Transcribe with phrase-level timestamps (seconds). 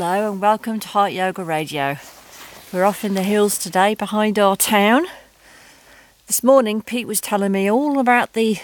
[0.00, 1.96] Hello and welcome to Heart Yoga Radio.
[2.72, 5.06] We're off in the hills today behind our town.
[6.28, 8.58] This morning, Pete was telling me all about the,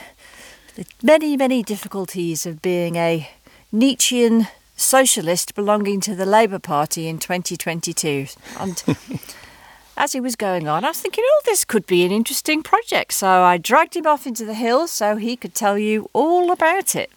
[0.77, 3.29] the many, many difficulties of being a
[3.73, 8.27] Nietzschean socialist belonging to the Labour Party in 2022.
[8.61, 8.85] And
[9.97, 13.13] as he was going on, I was thinking, oh, this could be an interesting project.
[13.13, 16.95] So I dragged him off into the hills so he could tell you all about
[16.95, 17.11] it.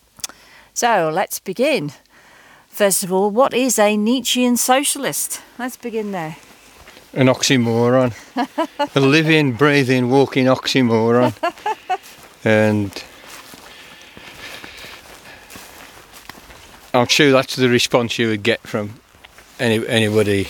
[0.74, 1.92] So let's begin.
[2.78, 5.42] First of all, what is a Nietzschean socialist?
[5.58, 6.36] Let's begin there.
[7.12, 8.14] An oxymoron.
[8.96, 11.34] a living, breathing, walking oxymoron.
[12.44, 13.04] and
[16.94, 19.00] I'm sure that's the response you would get from
[19.60, 20.46] any, anybody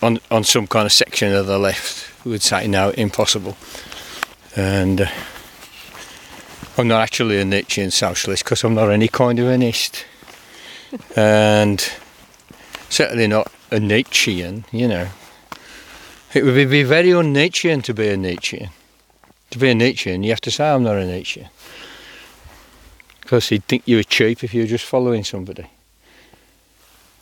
[0.00, 3.56] on on some kind of section of the left who would say no, impossible.
[4.54, 5.10] And uh,
[6.78, 10.04] I'm not actually a Nietzschean socialist because I'm not any kind of a Nist.
[11.16, 11.86] and
[12.88, 15.08] certainly not a Nietzschean, you know.
[16.34, 18.70] It would be very un-Nietzschean to be a Nietzschean.
[19.50, 21.48] To be a Nietzschean, you have to say I'm not a Nietzschean.
[23.20, 25.66] Because he'd think you were cheap if you were just following somebody.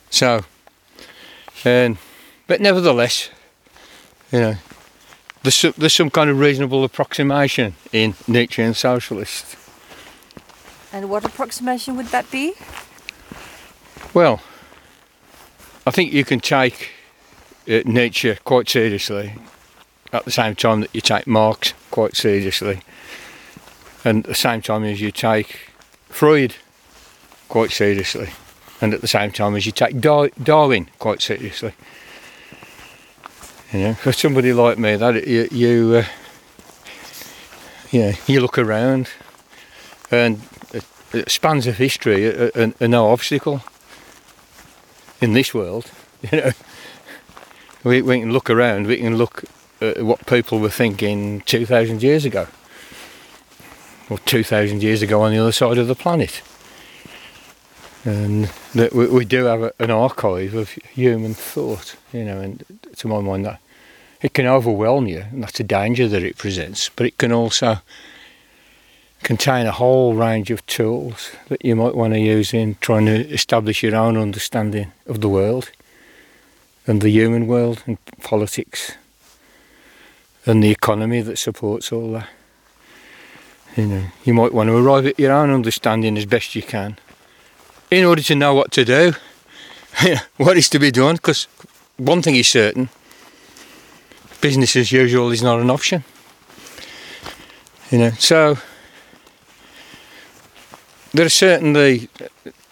[0.09, 0.45] So,
[1.65, 1.97] and,
[2.47, 3.29] but nevertheless,
[4.31, 4.55] you know,
[5.43, 9.55] there's some, there's some kind of reasonable approximation in Nietzschean socialist.
[10.93, 12.53] And what approximation would that be?
[14.13, 14.41] Well,
[15.87, 16.91] I think you can take
[17.67, 19.33] uh, Nietzsche quite seriously
[20.13, 22.81] at the same time that you take Marx quite seriously,
[24.03, 25.69] and at the same time as you take
[26.09, 26.55] Freud
[27.47, 28.29] quite seriously,
[28.81, 31.73] and at the same time as you take Dar- Darwin quite seriously.
[33.73, 36.05] You know, for somebody like me, that you you uh,
[37.91, 39.09] you, you look around,
[40.11, 40.41] and
[41.27, 43.61] spans of history are, are, no obstacle
[45.21, 45.91] in this world.
[46.31, 46.51] You know,
[47.83, 49.43] we, we can look around, we can look
[49.81, 52.47] at what people were thinking two thousand years ago,
[54.07, 56.43] or two thousand years ago on the other side of the planet,
[58.05, 61.95] and that we, we do have a, an archive of human thought.
[62.13, 62.63] You know, and
[63.01, 63.59] to my mind, that
[64.21, 66.89] it can overwhelm you, and that's a danger that it presents.
[66.89, 67.79] But it can also
[69.23, 73.27] contain a whole range of tools that you might want to use in trying to
[73.29, 75.71] establish your own understanding of the world
[76.87, 78.93] and the human world and politics
[80.45, 82.29] and the economy that supports all that.
[83.77, 86.97] You know, you might want to arrive at your own understanding as best you can
[87.89, 89.13] in order to know what to do,
[90.37, 91.47] what is to be done, because
[92.01, 92.89] one thing is certain
[94.41, 96.03] business as usual is not an option.
[97.91, 98.57] You know, so
[101.13, 102.09] there are certainly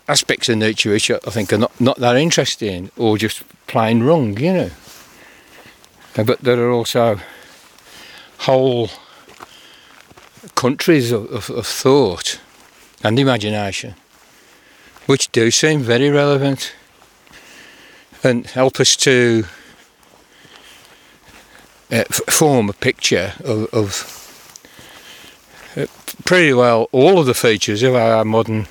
[0.07, 4.35] aspects of Nietzsche which I think are not, not that interesting or just plain wrong,
[4.39, 4.71] you know.
[6.17, 7.19] Uh, but there are also
[8.39, 8.89] whole
[10.55, 12.39] countries of, of, of thought
[13.03, 13.93] and imagination
[15.05, 16.73] which do seem very relevant
[18.23, 19.45] and help us to
[21.91, 24.15] uh, form a picture of, of
[25.75, 25.85] uh,
[26.25, 28.67] pretty well all of the features of our modern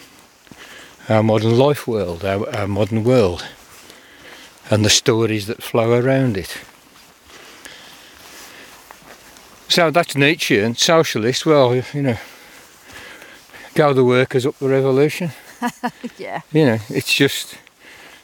[1.08, 3.46] our modern life world, our, our modern world,
[4.70, 6.58] and the stories that flow around it.
[9.68, 11.46] So that's Nietzschean socialist.
[11.46, 12.18] Well, you know,
[13.74, 15.30] go the workers up the revolution.
[16.18, 16.42] yeah.
[16.52, 17.56] You know, it's just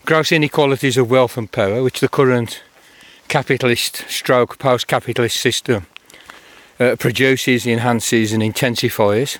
[0.04, 2.62] gross inequalities of wealth and power, which the current
[3.28, 5.86] capitalist stroke post capitalist system
[6.78, 9.38] uh, produces, enhances, and intensifies.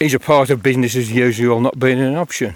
[0.00, 2.54] Is a part of business as usual not being an option.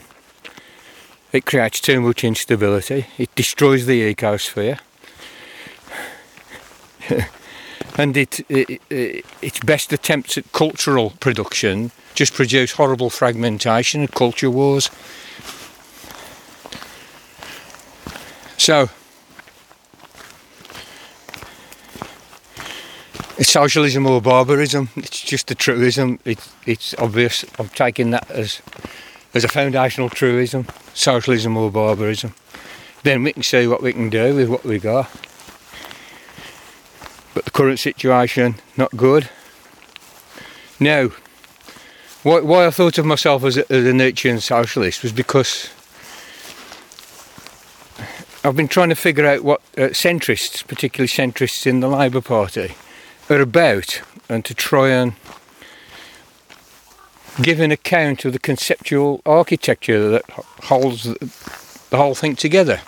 [1.33, 4.79] It creates too much instability, it destroys the ecosphere,
[7.97, 14.11] and it, it, it, its best attempts at cultural production just produce horrible fragmentation and
[14.13, 14.91] culture wars.
[18.57, 18.89] So,
[23.37, 24.89] it's socialism or barbarism.
[24.97, 26.19] It's just a truism.
[26.25, 27.45] It's it's obvious.
[27.59, 28.63] I'm taking that as
[29.35, 30.67] as a foundational truism.
[30.95, 32.35] Socialism or barbarism.
[33.03, 35.11] Then we can see what we can do with what we got.
[37.35, 39.29] But the current situation, not good.
[40.81, 41.11] Now,
[42.23, 45.69] why, why I thought of myself as a, as a Nietzschean socialist was because
[48.45, 52.75] I've been trying to figure out what uh, centrists, particularly centrists in the Labour Party,
[53.31, 55.15] are about and to try and
[57.43, 60.25] give an account of the conceptual architecture that
[60.65, 61.17] holds the,
[61.91, 62.81] the whole thing together.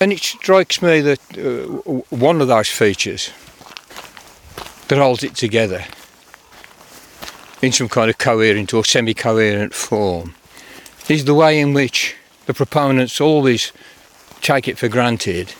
[0.00, 1.66] And it strikes me that uh,
[2.08, 3.30] one of those features
[4.88, 5.84] that holds it together
[7.60, 10.34] in some kind of coherent or semi coherent form
[11.10, 12.16] is the way in which
[12.46, 13.72] the proponents always
[14.40, 15.52] take it for granted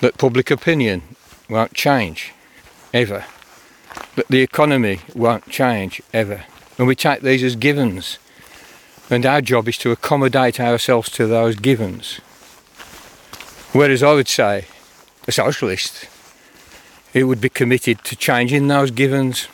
[0.00, 1.02] that public opinion
[1.48, 2.32] won't change
[2.92, 3.24] ever,
[4.16, 6.44] that the economy won't change ever.
[6.76, 8.18] And we take these as givens,
[9.10, 12.20] and our job is to accommodate ourselves to those givens.
[13.72, 14.64] Whereas I would say,
[15.26, 16.08] a socialist,
[17.12, 19.48] it would be committed to changing those givens,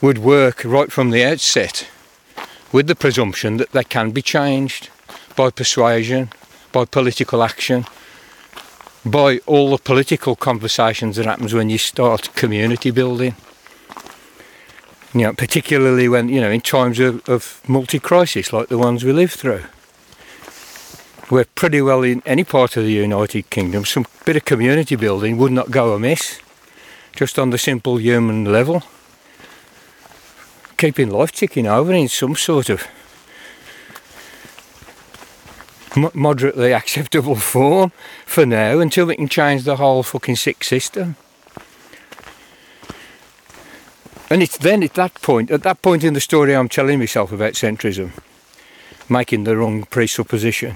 [0.00, 1.88] would work right from the outset
[2.72, 4.88] with the presumption that they can be changed
[5.36, 6.30] by persuasion,
[6.72, 7.84] by political action,
[9.04, 13.34] by all the political conversations that happens when you start community building.
[15.12, 19.12] You know, particularly when, you know, in times of, of multi-crisis like the ones we
[19.12, 19.64] live through.
[21.30, 25.36] Where pretty well in any part of the United Kingdom, some bit of community building
[25.36, 26.40] would not go amiss,
[27.14, 28.82] just on the simple human level.
[30.76, 32.84] Keeping life ticking over in some sort of
[36.12, 37.92] moderately acceptable form
[38.26, 41.14] for now until we can change the whole fucking sick system.
[44.28, 47.30] And it's then at that point, at that point in the story I'm telling myself
[47.30, 48.10] about centrism,
[49.08, 50.74] making the wrong presupposition.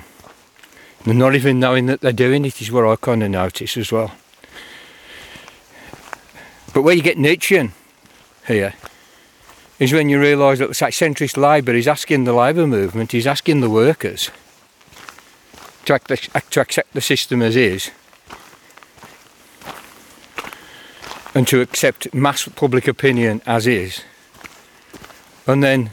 [1.06, 4.12] Not even knowing that they're doing it is what I kind of notice as well.
[6.72, 7.72] But where you get Nietzschean
[8.46, 8.74] here
[9.78, 13.60] is when you realise that the centrist Labour is asking the labour movement, he's asking
[13.60, 14.30] the workers
[15.84, 17.90] to, act, to accept the system as is
[21.34, 24.02] and to accept mass public opinion as is
[25.46, 25.90] and then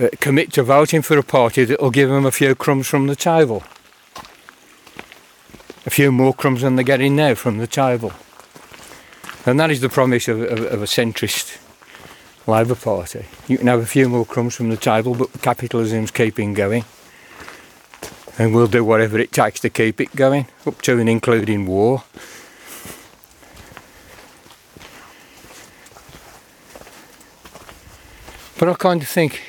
[0.00, 3.06] uh, commit to voting for a party that will give them a few crumbs from
[3.06, 3.62] the table.
[5.86, 8.12] A few more crumbs than they're getting now from the table.
[9.46, 11.60] And that is the promise of, of, of a centrist
[12.46, 13.26] Labour Party.
[13.48, 16.84] You can have a few more crumbs from the table, but capitalism's keeping going
[18.38, 22.04] and we'll do whatever it takes to keep it going, up to and including war.
[28.58, 29.42] But I kind of think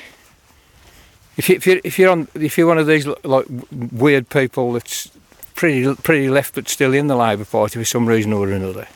[1.36, 4.72] if, you, if you're if you're on if you're one of these like weird people
[4.72, 5.10] that's
[5.54, 8.86] pretty pretty left but still in the Labour Party for some reason or another.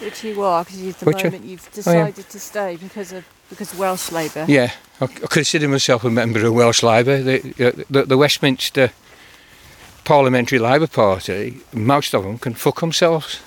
[0.00, 3.24] Which you are, because at the Which moment you've oh, decided to stay because of
[3.48, 4.44] because of Welsh Labour.
[4.46, 7.22] Yeah, I, I consider myself a member of Welsh Labour.
[7.22, 8.90] The, the, the Westminster
[10.04, 13.40] Parliamentary Labour Party, most of them can fuck themselves.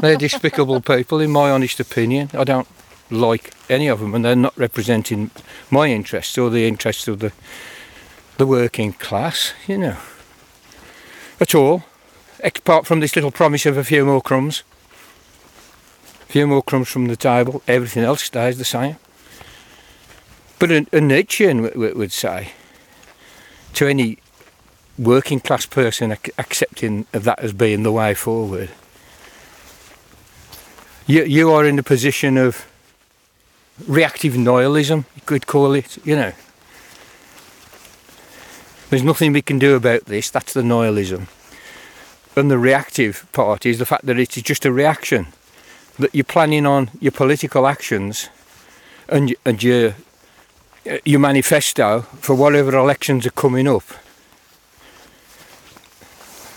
[0.00, 2.30] they're despicable people, in my honest opinion.
[2.34, 2.68] I don't
[3.10, 5.30] like any of them, and they're not representing
[5.70, 7.32] my interests or the interests of the
[8.40, 9.96] the working class, you know,
[11.40, 11.84] at all.
[12.42, 14.62] Apart from this little promise of a few more crumbs,
[16.22, 18.96] a few more crumbs from the table, everything else stays the same.
[20.58, 22.52] But a, a Nietzschean would say
[23.74, 24.18] to any
[24.98, 28.70] working class person accepting of that as being the way forward,
[31.06, 32.69] you, you are in the position of
[33.86, 36.32] reactive nihilism, you could call it, you know.
[38.90, 41.28] There's nothing we can do about this, that's the nihilism.
[42.36, 45.28] And the reactive part is the fact that it is just a reaction,
[45.98, 48.28] that you're planning on your political actions
[49.08, 49.94] and, and you're
[51.04, 53.84] your manifesto for whatever elections are coming up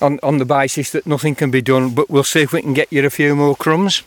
[0.02, 2.74] on, on the basis that nothing can be done, but we'll see if we can
[2.74, 4.04] get you a few more crumbs.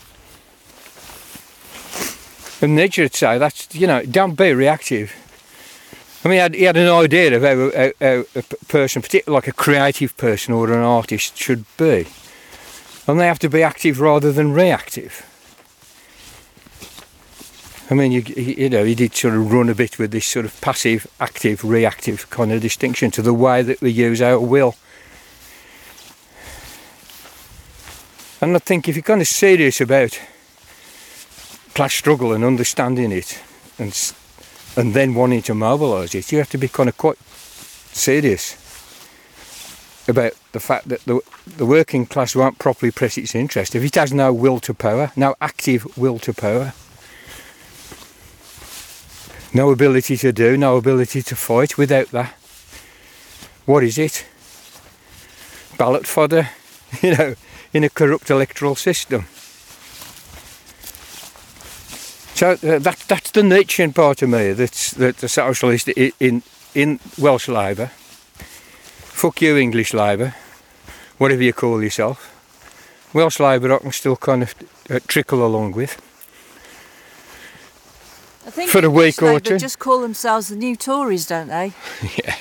[2.60, 5.14] And Nietzsche would say, that's, you know, don't be reactive.
[6.24, 9.52] I mean, he had, an idea of how, how, how a person, particularly like a
[9.52, 12.06] creative person or an artist, should be.
[13.06, 15.24] And they have to be active rather than reactive.
[17.88, 20.44] I mean, you, you know, he did sort of run a bit with this sort
[20.44, 24.74] of passive, active, reactive kind of distinction to the way that we use our will.
[28.40, 30.18] And I think if you're kind of serious about
[31.76, 33.40] class struggle and understanding it,
[33.78, 33.92] and
[34.76, 37.18] and then wanting to mobilise it, you have to be kind of quite
[37.92, 38.56] serious
[40.08, 43.94] about the fact that the the working class won't properly press its interest if it
[43.94, 46.72] has no will to power, no active will to power
[49.56, 52.34] no ability to do, no ability to fight without that.
[53.64, 54.26] What is it?
[55.78, 56.50] Ballot fodder,
[57.02, 57.34] you know,
[57.72, 59.24] in a corrupt electoral system.
[62.36, 64.52] So uh, that that's the Nietzschean part of me.
[64.52, 66.42] That's that the socialist i- in
[66.74, 67.90] in Welsh Labour.
[69.16, 70.34] Fuck you, English Labour,
[71.18, 72.18] whatever you call yourself.
[73.14, 74.54] Welsh Labour, I can still kind of
[74.90, 75.96] uh, trickle along with.
[78.46, 79.58] I think For a English week or two.
[79.58, 81.72] just call themselves the new Tories, don't they?
[82.24, 82.36] yeah.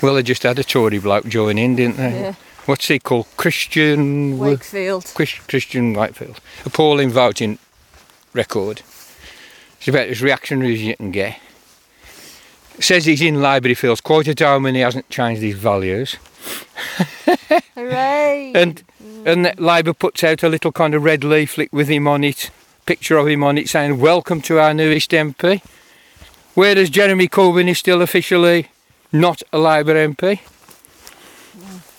[0.00, 2.20] Well, they just had a Tory bloke join in, didn't they?
[2.20, 2.34] Yeah.
[2.66, 3.26] What's he called?
[3.36, 4.38] Christian.
[4.38, 5.04] Wakefield.
[5.14, 6.40] Christian Whitefield.
[6.64, 7.58] Appalling voting
[8.32, 8.80] record.
[9.82, 11.40] It's about as reactionary as you can get.
[12.78, 13.42] Says he's in
[13.74, 16.18] feels quite at home and he hasn't changed his values.
[17.74, 18.52] Hooray!
[18.54, 18.84] And
[19.26, 22.52] and Labour puts out a little kind of red leaflet with him on it,
[22.86, 25.60] picture of him on it saying, Welcome to our newest MP.
[26.54, 28.68] Whereas Jeremy Corbyn is still officially
[29.10, 30.38] not a Labour MP.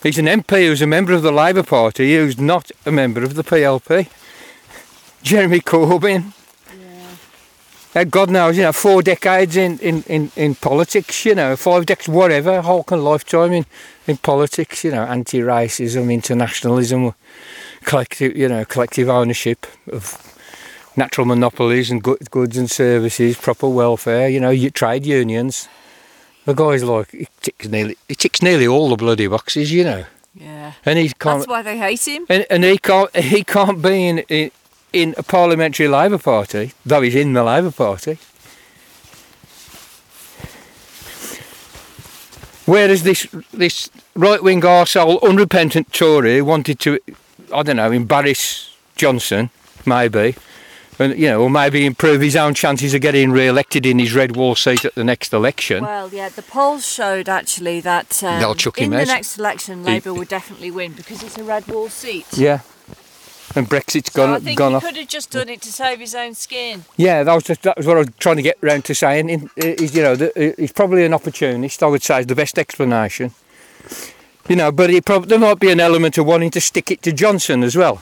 [0.02, 3.34] He's an MP who's a member of the Labour Party who's not a member of
[3.36, 4.10] the PLP.
[5.22, 6.32] Jeremy Corbyn.
[8.10, 12.10] God knows, you know, four decades in, in, in, in politics, you know, five decades,
[12.10, 13.66] whatever, whole kind of lifetime in,
[14.08, 17.14] in politics, you know, anti-racism, internationalism,
[17.84, 20.36] collective, you know, collective ownership of
[20.98, 25.68] natural monopolies and good, goods and services, proper welfare, you know, your trade unions.
[26.46, 30.06] The guy's like, he ticks nearly, he ticks nearly all the bloody boxes, you know,
[30.34, 30.74] yeah.
[30.86, 32.26] and he can't, That's why they hate him.
[32.28, 34.52] and, and he can't, he can't be in, in,
[34.94, 38.18] in a parliamentary Labour Party, though he's in the Labour Party.
[42.66, 47.00] Whereas this this right wing arsehole, unrepentant Tory wanted to,
[47.54, 49.50] I don't know, embarrass Johnson,
[49.86, 50.36] maybe,
[50.98, 54.38] and you know, or maybe improve his own chances of getting re-elected in his red
[54.38, 55.84] wall seat at the next election.
[55.84, 60.14] Well, yeah, the polls showed actually that um, They'll in him the next election, Labour
[60.14, 62.28] would definitely win because it's a red wall seat.
[62.38, 62.62] yeah,
[63.56, 64.84] and Brexit's So I gone think gone he off.
[64.84, 66.86] could have just done it to save his own skin.
[66.98, 69.30] Yeah, that was just, that was what I was trying to get round to saying.
[69.30, 71.84] In- He's you know the, he's probably an opportunist.
[71.84, 73.32] I would say is the best explanation.
[74.50, 77.02] You know, but he prob- there might be an element of wanting to stick it
[77.04, 78.02] to Johnson as well.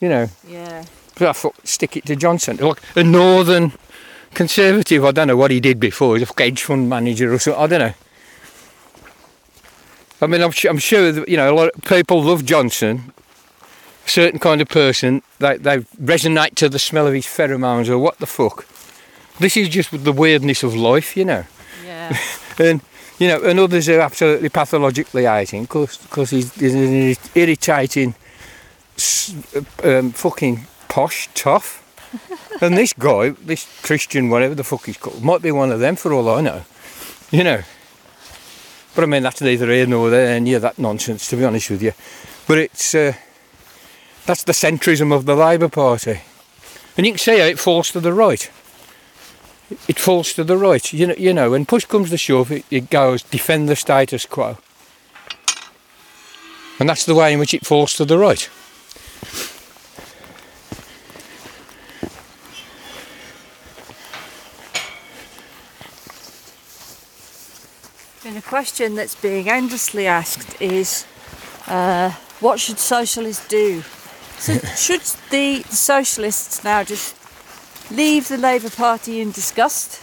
[0.00, 0.84] You know, Yeah.
[1.18, 3.72] but I thought stick it to Johnson, like a northern
[4.34, 5.04] conservative.
[5.04, 6.16] I don't know what he did before.
[6.18, 7.62] He's a hedge fund manager or something.
[7.62, 7.94] I don't know.
[10.20, 13.12] I mean, I'm, su- I'm sure that, you know a lot of people love Johnson.
[14.06, 18.18] Certain kind of person, they they resonate to the smell of his pheromones or what
[18.18, 18.66] the fuck.
[19.38, 21.44] This is just the weirdness of life, you know.
[21.84, 22.16] Yeah.
[22.58, 22.80] And
[23.18, 28.14] you know, and others are absolutely pathologically hating because he's, he's an irritating,
[29.82, 31.82] um, fucking posh tough.
[32.62, 35.96] and this guy, this Christian, whatever the fuck he's called, might be one of them
[35.96, 36.62] for all I know.
[37.30, 37.62] You know.
[38.94, 41.70] But I mean, that's neither here nor there, and yeah, that nonsense, to be honest
[41.70, 41.92] with you.
[42.46, 43.14] But it's uh,
[44.26, 46.20] that's the centrism of the Labour Party,
[46.96, 48.50] and you can see how it falls to the right
[49.88, 50.92] it falls to the right.
[50.92, 54.26] You know, you know when push comes to shove, it, it goes defend the status
[54.26, 54.58] quo.
[56.78, 58.48] And that's the way in which it falls to the right.
[68.24, 71.06] And a question that's being endlessly asked is,
[71.68, 73.82] uh, what should socialists do?
[74.38, 75.00] So should
[75.30, 77.14] the, socialists now just
[77.90, 80.02] leave the Labour Party in disgust?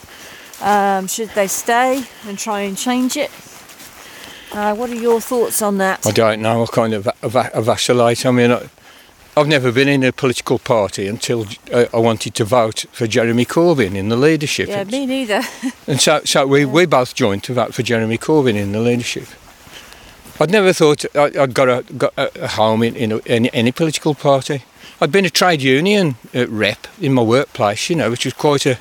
[0.61, 3.31] Um, should they stay and try and change it?
[4.53, 6.05] Uh, what are your thoughts on that?
[6.05, 6.63] I don't know.
[6.63, 8.25] I kind of va- va- vacillate.
[8.25, 8.69] I mean, I,
[9.35, 13.45] I've never been in a political party until uh, I wanted to vote for Jeremy
[13.45, 14.69] Corbyn in the leadership.
[14.69, 15.41] Yeah, me neither.
[15.87, 19.27] And so, so we, we both joined to vote for Jeremy Corbyn in the leadership.
[20.39, 24.63] I'd never thought I'd got a, got a home in, in any, any political party.
[24.99, 28.77] I'd been a trade union rep in my workplace, you know, which was quite a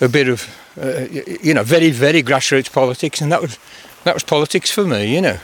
[0.00, 0.48] a bit of,
[0.80, 1.06] uh,
[1.40, 3.58] you know, very very grassroots politics, and that was
[4.04, 5.38] that was politics for me, you know.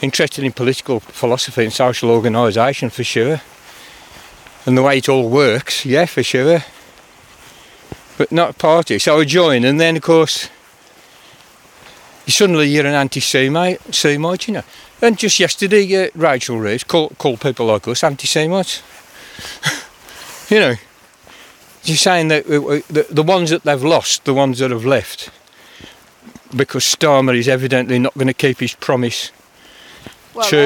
[0.00, 3.40] Interested in political philosophy and social organisation for sure,
[4.64, 6.64] and the way it all works, yeah, for sure
[8.20, 8.98] but not party.
[8.98, 10.50] So I joined, and then of course,
[12.30, 14.62] suddenly you're an anti-Semite, Semite, you know.
[15.02, 18.82] And just yesterday, uh, Rachel Reeves called, called people like us anti-Semites.
[20.50, 20.74] you know,
[21.82, 24.84] she's saying that uh, uh, the, the ones that they've lost, the ones that have
[24.84, 25.30] left,
[26.54, 29.32] because Starmer is evidently not going to keep his promise.
[30.34, 30.56] well, To-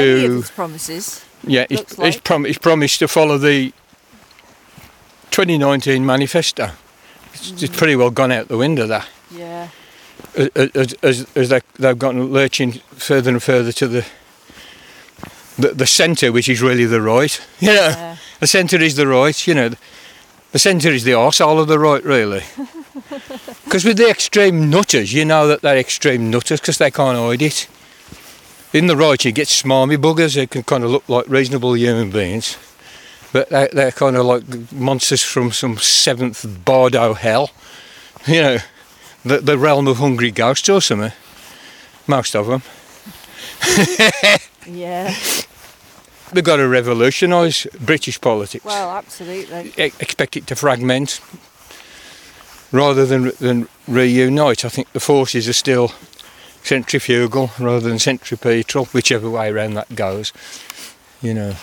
[0.40, 1.24] his promises.
[1.46, 3.72] Yeah, he's, Looks he's, prom- he's promised to follow the
[5.30, 6.70] 2019 manifesto.
[7.34, 9.06] It's, it's pretty well gone out the window, that.
[9.30, 9.68] Yeah.
[10.36, 14.06] As, as, as they, they've gotten lurching further and further to the
[15.56, 17.40] the, the centre, which is really the right.
[17.60, 18.16] You know, Yeah.
[18.40, 19.46] the centre is the right.
[19.46, 19.70] You know,
[20.50, 22.42] The centre is the arsehole of the right, really.
[23.64, 27.42] Because with the extreme nutters, you know that they're extreme nutters because they can't hide
[27.42, 27.66] it.
[28.72, 32.10] In the right, you get smarmy buggers who can kind of look like reasonable human
[32.10, 32.56] beings,
[33.32, 37.50] but they're, they're kind of like monsters from some seventh Bardo hell.
[38.28, 38.58] You know,
[39.24, 41.12] the, the realm of hungry ghosts or something.
[42.06, 42.62] Most of them.
[44.66, 45.14] Yeah.
[46.32, 48.64] They've got to revolutionise British politics.
[48.64, 49.72] Well, absolutely.
[49.78, 51.20] e- expect it to fragment
[52.72, 54.64] rather than than reunite.
[54.64, 55.92] I think the forces are still
[56.62, 60.32] centrifugal rather than centripetal, whichever way around that goes.
[61.22, 61.54] You know,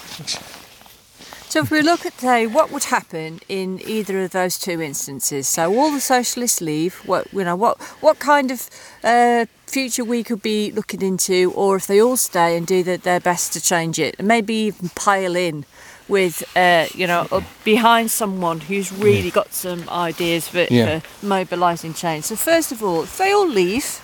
[1.51, 5.49] So if we look at say what would happen in either of those two instances,
[5.49, 8.69] so all the socialists leave, what you know, what what kind of
[9.03, 12.95] uh, future we could be looking into, or if they all stay and do the,
[12.95, 15.65] their best to change it, and maybe even pile in
[16.07, 17.27] with uh, you know
[17.65, 20.99] behind someone who's really got some ideas for, Yeah.
[20.99, 22.23] for mobilising change.
[22.23, 23.99] So first of all, if they all leave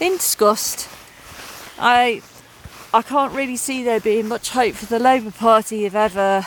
[0.00, 0.86] in disgust,
[1.78, 2.20] I
[2.92, 6.46] I can't really see there being much hope for the Labour Party of ever.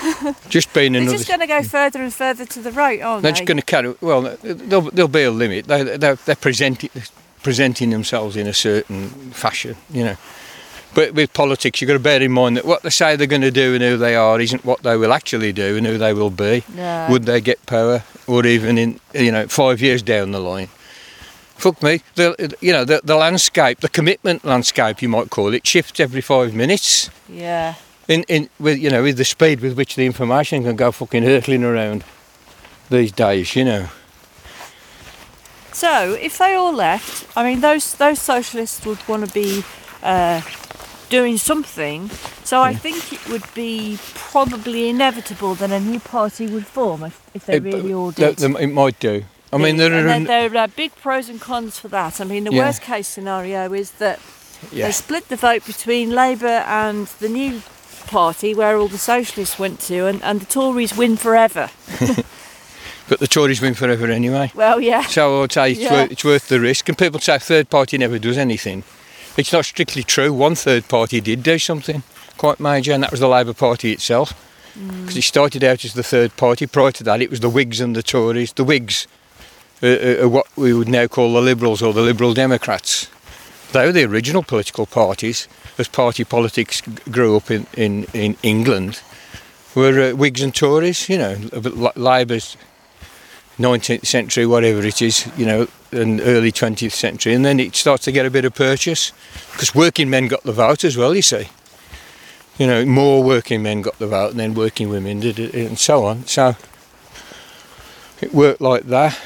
[0.48, 1.10] just being another.
[1.10, 3.38] They're just going to go further and further to the right, aren't They're they?
[3.38, 3.94] just going to carry.
[4.00, 5.66] Well, there'll, there'll be a limit.
[5.66, 6.90] They, they're, they're presenting
[7.42, 10.16] presenting themselves in a certain fashion, you know.
[10.94, 13.42] But with politics, you've got to bear in mind that what they say they're going
[13.42, 16.12] to do and who they are isn't what they will actually do and who they
[16.12, 16.64] will be.
[16.74, 17.06] No.
[17.10, 20.68] Would they get power, or even in you know five years down the line?
[21.56, 22.02] Fuck me.
[22.16, 26.20] The you know the, the landscape, the commitment landscape, you might call it, shifts every
[26.20, 27.08] five minutes.
[27.28, 27.74] Yeah.
[28.08, 31.22] In in with you know with the speed with which the information can go fucking
[31.22, 32.02] hurtling around
[32.90, 33.88] these days, you know.
[35.72, 39.64] So if they all left, I mean, those those socialists would want to be
[40.02, 40.40] uh,
[41.08, 42.10] doing something.
[42.44, 47.20] So I think it would be probably inevitable that a new party would form if,
[47.34, 48.52] if they It- really all that- did.
[48.54, 49.24] that- it might do.
[49.52, 52.20] I mean, there are there are big pros and cons for that.
[52.20, 52.64] I mean, the Yeah.
[52.66, 54.18] worst case scenario is that
[54.72, 57.62] yeah, they split the vote between Labour and the new
[58.06, 61.70] party, where all the socialists went to, and, and the Tories win forever.
[63.08, 64.50] but the Tories win forever anyway.
[64.54, 65.02] Well, yeah.
[65.02, 65.92] So I'd say it's, Yeah.
[65.92, 66.88] worth, it's worth the risk.
[66.88, 68.84] And people say third party never does anything.
[69.36, 70.32] It's not strictly true.
[70.32, 72.02] One third party did do something
[72.36, 74.34] quite major, and that was the Labour Party itself.
[74.74, 76.66] Because it started out as the third party.
[76.66, 78.54] Prior to that, it was the Whigs and the Tories.
[78.54, 79.06] The Whigs
[79.82, 83.08] uh, uh, are what we would now call the Liberals or the Liberal Democrats.
[83.72, 89.00] They were the original political parties, as party politics grew up in, in, in England,
[89.74, 91.36] were uh, Whigs and Tories, you know,
[91.96, 92.58] Labour's
[93.58, 98.04] 19th century, whatever it is, you know, and early 20th century, and then it starts
[98.04, 99.12] to get a bit of purchase
[99.52, 101.14] because working men got the vote as well.
[101.14, 101.48] You see,
[102.58, 105.78] you know, more working men got the vote, and then working women did it, and
[105.78, 106.26] so on.
[106.26, 106.56] So
[108.20, 109.18] it worked like that.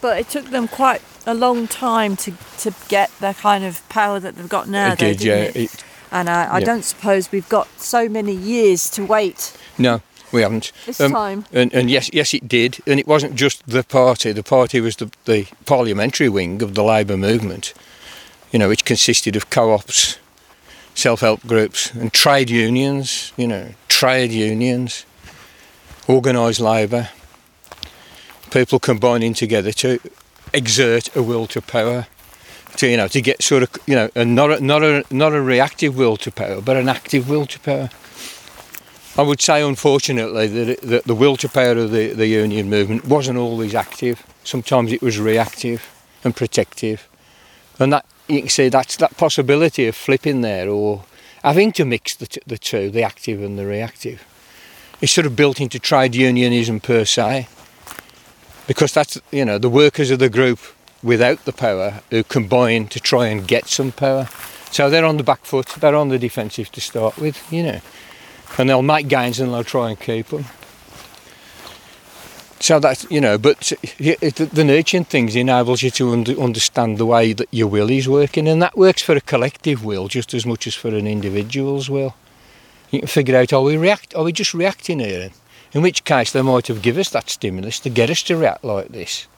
[0.00, 4.20] But it took them quite a long time to, to get the kind of power
[4.20, 5.34] that they've got now, it though, did, yeah.
[5.36, 5.56] it?
[5.56, 6.64] It, And I, I yeah.
[6.66, 10.02] don't suppose we've got so many years to wait no,
[10.32, 10.72] we haven't.
[10.86, 11.44] this Um, time.
[11.52, 12.78] And, and yes, yes, it did.
[12.86, 14.32] And it wasn't just the party.
[14.32, 17.72] The party was the, the parliamentary wing of the Labour movement,
[18.52, 20.18] you know, which consisted of co-ops,
[20.94, 23.32] self-help groups, and trade unions.
[23.36, 25.06] You know, trade unions,
[26.08, 27.08] organised labour,
[28.50, 29.98] people combining together to
[30.52, 32.06] exert a will to power.
[32.76, 35.40] To you know, to get sort of you know, not a, not a not a
[35.40, 37.90] reactive will to power, but an active will to power.
[39.18, 42.70] I would say, unfortunately, that, it, that the will to power of the, the union
[42.70, 44.24] movement wasn't always active.
[44.44, 45.82] Sometimes it was reactive
[46.22, 47.08] and protective,
[47.78, 51.04] and that you can see that's that possibility of flipping there or
[51.42, 54.24] having to mix the, t- the two, the active and the reactive.
[55.00, 57.48] It's sort of built into trade unionism per se,
[58.70, 60.60] because that's you know the workers of the group
[61.02, 64.28] without the power who combine to try and get some power.
[64.70, 65.66] So they're on the back foot.
[65.80, 67.80] They're on the defensive to start with, you know
[68.58, 70.44] and they'll make gains and they'll try and keep them.
[72.60, 77.48] So that's you know, but the nurturing things enables you to understand the way that
[77.50, 80.74] your will is working, and that works for a collective will just as much as
[80.74, 82.14] for an individual's will.
[82.90, 85.30] You can figure out are we react, are we just reacting here?
[85.72, 88.64] In which case they might have given us that stimulus to get us to react
[88.64, 89.28] like this,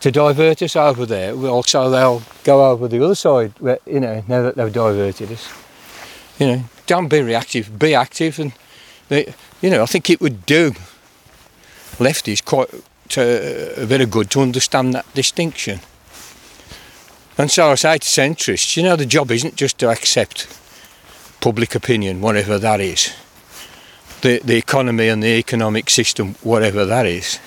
[0.00, 1.36] to divert us over there.
[1.36, 5.30] Well, so they'll go over the other side, where, you know, now that they've diverted
[5.32, 5.52] us.
[6.38, 8.52] You know, don't be reactive, be active, and
[9.08, 10.72] they, you know, I think it would do
[11.98, 12.68] lefties quite
[13.16, 15.80] uh, a bit of good to understand that distinction.
[17.38, 20.46] And so I say to centrists, you know, the job isn't just to accept
[21.40, 23.12] public opinion, whatever that is.
[24.22, 27.38] The, the economy and the economic system, whatever that is,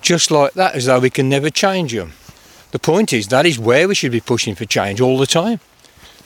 [0.00, 2.12] just like that, as though we can never change them.
[2.72, 5.60] The point is, that is where we should be pushing for change all the time.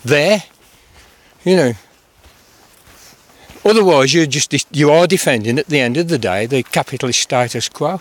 [0.05, 0.43] There,
[1.45, 1.73] you know.
[3.65, 7.69] Otherwise, you're just you are defending at the end of the day the capitalist status
[7.69, 8.01] quo.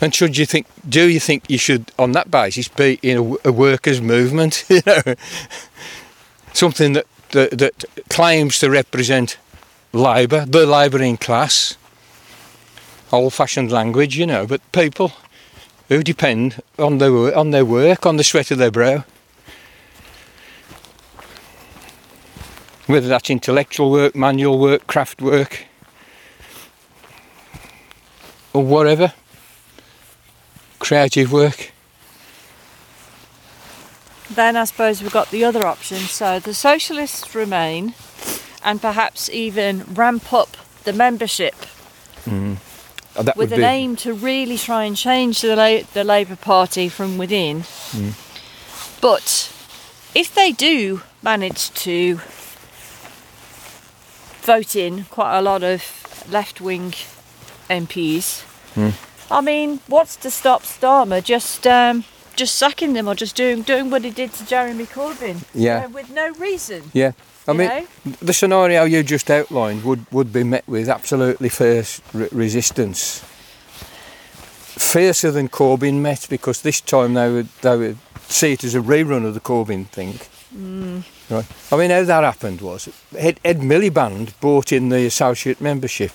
[0.00, 3.48] And should you think, do you think you should, on that basis, be in a,
[3.48, 4.64] a workers' movement?
[4.68, 5.14] you know,
[6.52, 9.38] something that, that that claims to represent
[9.92, 11.76] labour, the labouring class,
[13.10, 15.12] old-fashioned language, you know, but people
[15.88, 19.04] who depend on their on their work, on the sweat of their brow.
[22.86, 25.66] Whether that's intellectual work, manual work, craft work,
[28.52, 29.12] or whatever,
[30.78, 31.72] creative work.
[34.28, 35.98] Then I suppose we've got the other option.
[35.98, 37.94] So the socialists remain,
[38.64, 41.54] and perhaps even ramp up the membership
[42.24, 42.56] Mm.
[43.16, 46.04] Oh, that with would an be, aim to really try and change the, La- the
[46.04, 47.62] Labour Party from within.
[47.90, 48.12] Mm.
[49.00, 49.52] But
[50.14, 52.20] if they do manage to
[54.42, 55.82] vote in quite a lot of
[56.30, 56.94] left wing
[57.68, 58.44] MPs,
[58.74, 58.94] Mm.
[59.30, 62.04] I mean, what's to stop Starmer just um,
[62.36, 65.42] just sacking them or just doing doing what he did to Jeremy Corbyn?
[65.52, 65.84] Yeah.
[65.84, 66.90] uh, with no reason.
[66.94, 67.12] Yeah,
[67.48, 67.86] I mean, know?
[68.20, 73.24] the scenario you just outlined would, would be met with absolutely fierce re- resistance.
[74.78, 78.80] Fiercer than Corbyn met because this time they would they would see it as a
[78.80, 80.14] rerun of the Corbyn thing.
[80.52, 81.00] Hmm.
[81.30, 81.46] Right.
[81.70, 86.12] I mean, how that happened was Ed, Ed Miliband brought in the associate membership,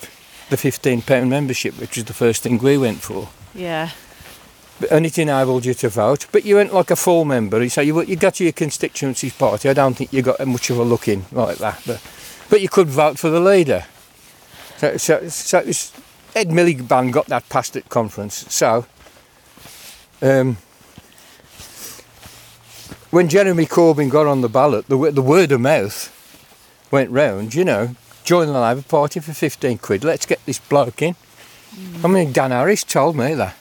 [0.50, 3.28] the fifteen pound membership, which was the first thing we went for.
[3.54, 3.90] Yeah.
[4.80, 6.26] It enabled you to vote.
[6.30, 7.68] But you went like a full member.
[7.68, 9.68] So you you got to your constituency party.
[9.68, 11.82] I don't think you got much of a look in like that.
[11.86, 12.00] But
[12.48, 13.84] but you could vote for the leader.
[14.76, 15.92] So so, so was,
[16.34, 18.46] Ed Miliband got that passed at conference.
[18.54, 18.86] So
[20.22, 20.58] um,
[23.10, 26.14] when Jeremy Corbyn got on the ballot, the the word of mouth
[26.92, 27.54] went round.
[27.54, 30.04] You know, join the Labour Party for fifteen quid.
[30.04, 31.16] Let's get this bloke in.
[32.04, 33.56] I mean, Dan Harris told me that.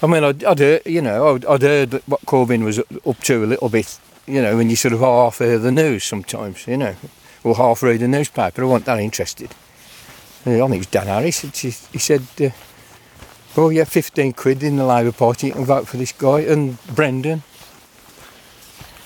[0.00, 3.44] I mean, I'd, I'd heard, you know, I'd, I'd heard what Corbyn was up to
[3.44, 6.76] a little bit, you know, when you sort of half hear the news sometimes, you
[6.76, 6.94] know,
[7.42, 8.62] or half read a newspaper.
[8.62, 9.50] I wasn't that interested.
[10.42, 11.40] I think it was Dan Harris.
[11.40, 12.50] He, he said, uh,
[13.56, 16.78] "Oh yeah, fifteen quid in the Labour Party, you can vote for this guy." And
[16.86, 17.42] Brendan,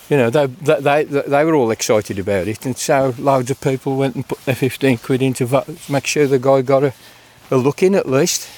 [0.08, 3.60] you know, they, they they they were all excited about it, and so loads of
[3.60, 6.84] people went and put their fifteen quid in to vote, make sure the guy got
[6.84, 6.92] a,
[7.50, 8.48] a look in at least.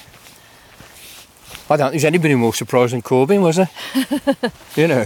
[1.67, 3.69] I don't think there's anybody more surprised than Corbyn, was there?
[4.75, 5.05] you know.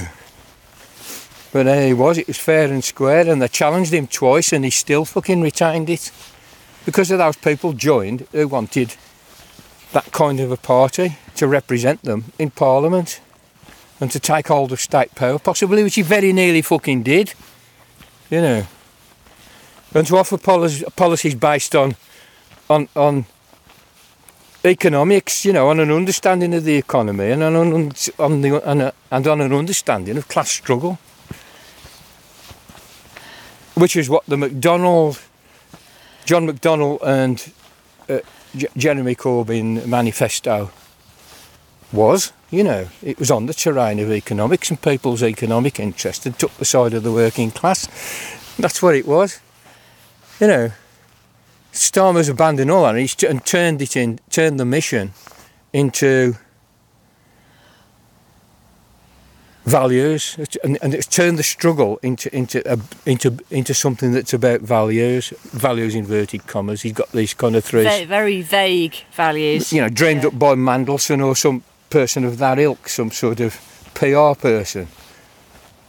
[1.51, 4.65] But there he was, it was fair and square, and they challenged him twice, and
[4.65, 6.11] he still fucking retained it.
[6.85, 8.95] Because of those people joined who wanted
[9.93, 13.21] that kind of a party to represent them in Parliament
[13.99, 17.33] and to take hold of state power, possibly, which he very nearly fucking did.
[18.29, 18.67] You know.
[19.93, 21.95] And to offer policies, policies based on,
[22.69, 23.25] on, on
[24.63, 29.27] economics, you know, on an understanding of the economy and on, on, the, a, and
[29.27, 30.99] on an understanding of class struggle,
[33.75, 35.21] which is what the McDonald,
[36.25, 37.53] John McDonnell and
[38.09, 38.19] uh,
[38.55, 40.71] J- Jeremy Corbyn manifesto
[41.91, 42.33] was.
[42.51, 46.51] You know, it was on the terrain of economics and people's economic interest and took
[46.57, 47.87] the side of the working class.
[48.57, 49.39] That's what it was.
[50.39, 50.71] You know,
[51.73, 55.11] Starmer's abandoned all that and, he's t- and turned it in, turned the mission
[55.71, 56.35] into
[59.65, 64.61] values, and, and it's turned the struggle into into a, into into something that's about
[64.61, 66.81] values, values inverted commas.
[66.81, 69.71] He's got these kind of three, Very, very vague values.
[69.71, 70.29] you know, dreamed Yeah.
[70.29, 73.59] up by Mandelson or some person of that ilk, some sort of
[73.93, 74.87] PR person.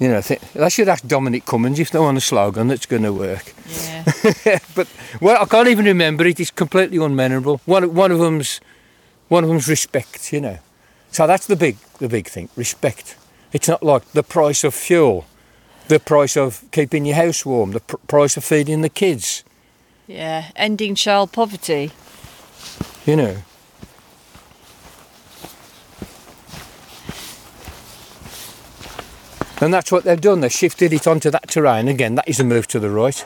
[0.00, 3.02] You know, th- they should ask Dominic Cummings if they want a slogan that's going
[3.02, 3.52] to work.
[3.84, 4.58] Yeah.
[4.74, 4.88] but
[5.20, 6.40] well, I can't even remember it.
[6.40, 7.60] It's completely unmemorable.
[7.66, 8.60] One one of them's
[9.28, 10.32] one of them's respect.
[10.32, 10.58] You know,
[11.10, 12.48] so that's the big the big thing.
[12.56, 13.16] Respect.
[13.52, 15.26] It's not like the price of fuel,
[15.88, 19.44] the price of keeping your house warm, the pr- price of feeding the kids.
[20.06, 20.50] Yeah.
[20.56, 21.90] Ending child poverty.
[23.04, 23.36] You know.
[29.60, 30.40] And that's what they've done.
[30.40, 32.14] They've shifted it onto that terrain again.
[32.14, 33.24] That is a move to the right.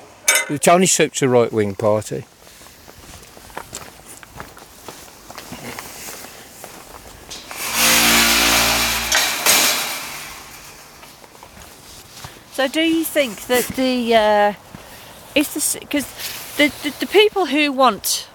[0.51, 2.25] It only suits a right wing party.
[12.53, 14.55] So, do you think that the uh,
[15.35, 16.07] is the because
[16.57, 18.29] the, the, the people who want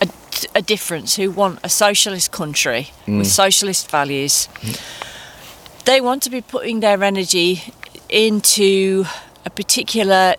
[0.00, 0.08] a,
[0.54, 4.48] a difference, who want a socialist country with socialist values,
[5.84, 7.72] they want to be putting their energy
[8.08, 9.04] into
[9.44, 10.34] a particular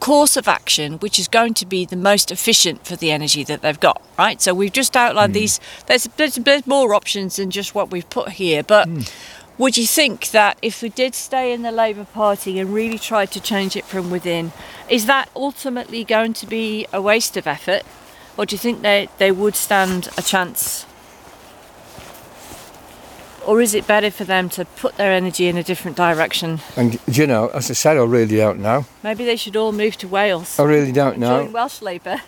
[0.00, 3.62] course of action which is going to be the most efficient for the energy that
[3.62, 5.34] they've got right so we've just outlined hmm.
[5.34, 9.02] these there's, there's there's more options than just what we've put here but hmm.
[9.58, 13.30] would you think that if we did stay in the Labour Party and really tried
[13.30, 14.50] to change it from within,
[14.88, 17.82] is that ultimately going to be a waste of effort?
[18.36, 20.86] Or do you think they, they would stand a chance?
[23.46, 26.60] Or is it better for them to put their energy in a different direction?
[26.76, 28.86] And you know, as I said, I really don't know.
[29.02, 30.58] Maybe they should all move to Wales.
[30.58, 31.44] I really don't know.
[31.44, 32.20] Join Welsh Labour.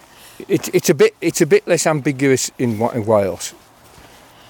[0.48, 3.54] It, it's a bit it's a bit less ambiguous in, in Wales,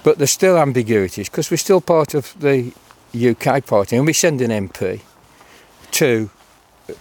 [0.03, 2.73] but there's still ambiguities because we're still part of the
[3.15, 5.01] UK party, and we send an MP
[5.93, 6.31] to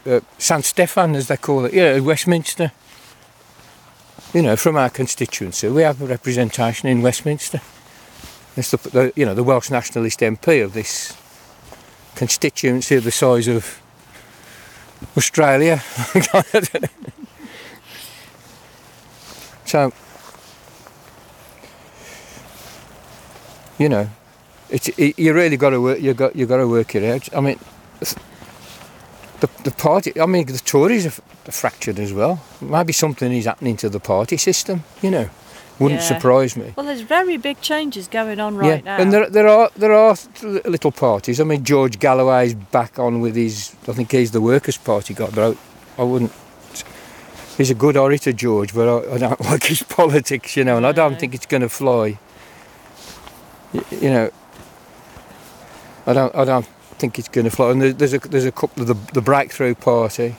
[0.05, 2.71] uh, San Steffan, as they call it, yeah, Westminster.
[4.33, 7.61] You know, from our constituency, we have a representation in Westminster.
[8.55, 11.17] It's the, the you know the Welsh nationalist MP of this
[12.15, 13.81] constituency of the size of
[15.17, 15.81] Australia.
[19.73, 19.91] So,
[23.79, 24.07] you know,
[24.69, 25.99] it's it, you really got to work.
[25.99, 27.35] You got you got to work it out.
[27.35, 27.57] I mean,
[29.39, 30.13] the the party.
[30.21, 32.43] I mean, the Tories are fractured as well.
[32.61, 34.83] Maybe something is happening to the party system.
[35.01, 35.29] You know,
[35.79, 36.07] wouldn't Yeah.
[36.07, 36.73] surprise me.
[36.75, 38.97] Well, there's very big changes going on right now.
[38.97, 40.15] and there there are there are
[40.65, 41.39] little parties.
[41.39, 43.75] I mean, George Galloway's back on with his.
[43.87, 45.55] I think he's the Workers' Party guy, but
[45.97, 46.31] I, I wouldn't.
[47.57, 50.85] He's a good orator, George, but I, I don't like his politics, you know, and
[50.87, 52.17] I don't think it's going to fly.
[53.73, 54.29] Y- You know,
[56.07, 56.65] I don't, I don't
[56.99, 57.69] think it's going to fly.
[57.71, 60.35] And there's a, there's a couple of the, the Breakthrough Party,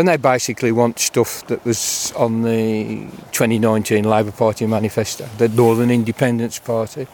[0.00, 5.90] and they basically want stuff that was on the 2019 Labour Party manifesto, the Northern
[5.90, 7.06] Independence Party.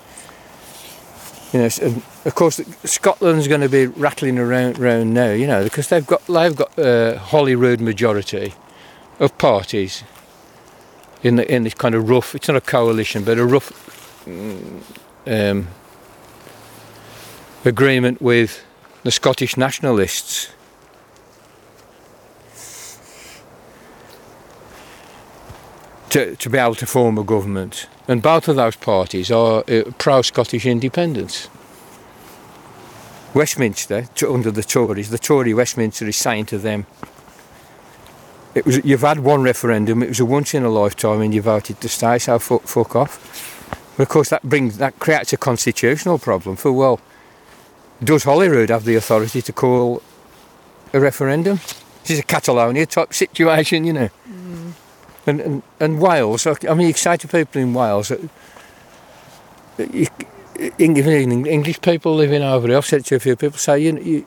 [1.52, 1.66] You know,
[2.24, 6.24] of course Scotland's going to be rattling around, around now, you know, because they've got
[6.26, 8.54] they've got a Holyrood majority
[9.18, 10.04] of parties
[11.24, 12.36] in the in this kind of rough.
[12.36, 14.80] It's not a coalition, but a rough mm,
[15.26, 15.66] um,
[17.64, 18.64] agreement with
[19.02, 20.50] the Scottish nationalists.
[26.16, 29.82] To, to be able to form a government, and both of those parties are uh,
[29.98, 31.50] pro-Scottish independence.
[33.34, 36.86] Westminster, under the Tories, the Tory Westminster is saying to them,
[38.54, 41.42] it was, you've had one referendum, it was a once in a lifetime and you
[41.42, 43.92] voted to stay, so fuck, fuck off.
[43.98, 46.98] But of course that brings, that creates a constitutional problem for, well,
[48.02, 50.00] does Holyrood have the authority to call
[50.94, 51.60] a referendum?
[52.00, 54.08] This is a Catalonia type situation, you know.
[55.26, 56.88] And, and, and Wales, I mean,
[57.20, 58.12] to people in Wales,
[59.78, 64.26] even English people living over there, I've said to a few people, say, you, you,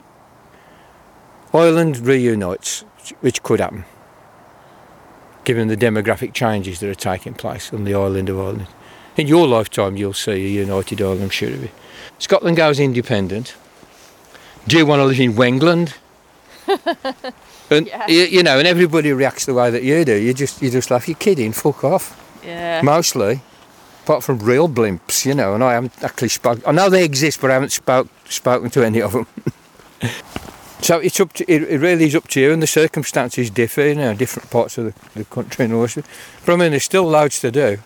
[1.53, 2.81] Ireland reunites,
[3.21, 3.85] which could happen,
[5.45, 8.67] given the demographic changes that are taking place on the island of Ireland.
[9.17, 11.71] In your lifetime, you'll see a united Ireland, I'm.
[12.19, 13.55] Scotland goes independent.
[14.67, 15.95] Do you want to live in Wengland?
[17.69, 18.07] and Yeah.
[18.07, 20.15] you, you know, and everybody reacts the way that you do.
[20.15, 21.07] You just you just laugh.
[21.07, 21.51] You're kidding.
[21.53, 22.15] Fuck off.
[22.45, 22.81] yeah.
[22.83, 23.41] Mostly,
[24.03, 25.53] apart from real blimps, you know.
[25.55, 26.63] And I haven't actually spoken.
[26.65, 29.27] I know they exist, but I haven't spoke, spoken to any of them.
[30.81, 31.79] so it's up to it, it.
[31.79, 33.87] really is up to you, and the circumstances differ.
[33.87, 35.95] You know, different parts of the, the country and all this.
[36.45, 37.77] But I mean, there's still loads to do.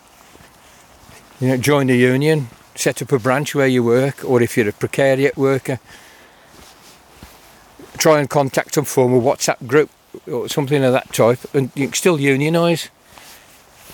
[1.39, 4.69] You know, join the union, set up a branch where you work, or if you're
[4.69, 5.79] a precariat worker,
[7.97, 9.89] try and contact some form of WhatsApp group
[10.31, 12.89] or something of that type, and you can still unionise.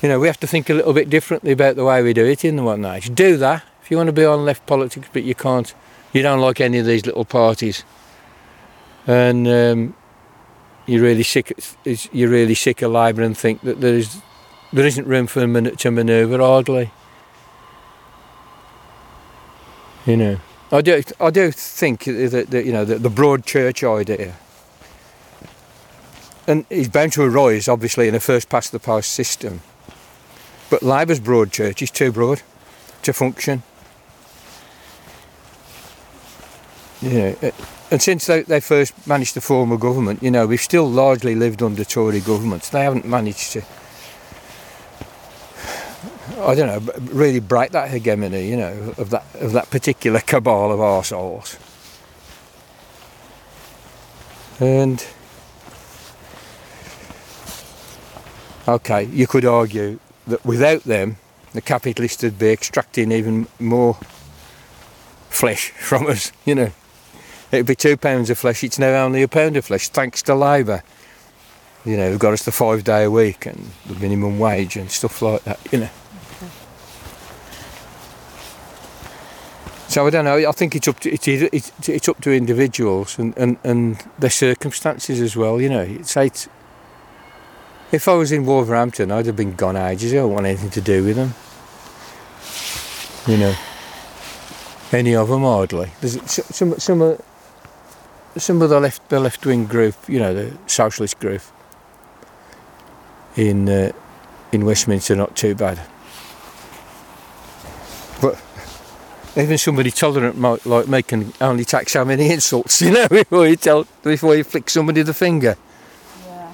[0.01, 2.25] You know, we have to think a little bit differently about the way we do
[2.25, 3.13] it in the one age.
[3.13, 5.73] Do that if you want to be on left politics, but you can't.
[6.13, 7.83] You don't like any of these little parties,
[9.05, 9.95] and um,
[10.85, 11.59] you're really sick.
[12.12, 14.21] You're really sick of Labour and think that there is
[14.71, 16.91] there isn't room for a minute to manoeuvre hardly.
[20.05, 20.39] You know,
[20.71, 21.01] I do.
[21.19, 24.36] I do think that, that you know the, the broad church idea,
[26.47, 29.62] and it's bound to arise obviously in a first past the post system.
[30.69, 32.43] But Labour's broad church is too broad
[33.01, 33.63] to function.
[37.01, 37.51] You know, uh,
[37.91, 41.34] and since they, they first managed to form a government, you know, we've still largely
[41.34, 42.69] lived under Tory governments.
[42.69, 43.63] They haven't managed to,
[46.37, 50.71] I don't know, really break that hegemony, you know, of that of that particular cabal
[50.71, 51.57] of arseholes.
[54.59, 55.05] And
[58.69, 61.17] Okay, you could argue that without them,
[61.53, 63.97] the capitalists would be extracting even more
[65.29, 66.71] flesh from us, you know.
[67.51, 70.35] It'd be two pounds of flesh, it's now only a pound of flesh, thanks to
[70.35, 70.83] Labour.
[71.83, 74.91] You know, they've got us the five day a week and the minimum wage and
[74.91, 75.89] stuff like that, you know.
[79.89, 80.47] So I don't know.
[80.47, 85.36] I think it's up to it's, up to individuals and, and, and their circumstances as
[85.36, 85.60] well.
[85.60, 86.15] You know, it's,
[87.91, 90.13] if I was in Wolverhampton, I'd have been gone ages.
[90.13, 91.34] I don't want anything to do with them.
[93.28, 93.56] You know,
[94.91, 95.91] any of them hardly.
[96.02, 97.19] There's some some of
[98.38, 99.95] some of the left the left wing group.
[100.08, 101.41] You know, the socialist group
[103.36, 103.91] in uh,
[104.52, 105.80] in Westminster, not too bad.
[108.21, 108.39] But
[109.39, 113.56] even somebody tolerant might, like can only take so many insults, you know, before you
[113.56, 115.56] tell before you flick somebody the finger.
[116.25, 116.52] Yeah.